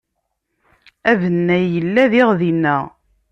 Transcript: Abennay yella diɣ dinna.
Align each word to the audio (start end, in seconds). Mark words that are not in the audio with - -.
Abennay 1.11 1.65
yella 1.73 2.03
diɣ 2.11 2.29
dinna. 2.39 2.77